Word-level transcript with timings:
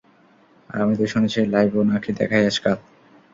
আর 0.69 0.77
আমি 0.83 0.93
তো 0.99 1.05
শুনেছি, 1.07 1.39
লাইভও 1.45 1.81
নাকি 1.91 2.09
দেখায় 2.19 2.47
আজকাল। 2.47 2.77